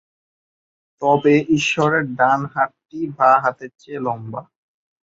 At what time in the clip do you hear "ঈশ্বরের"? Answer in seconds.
1.57-2.03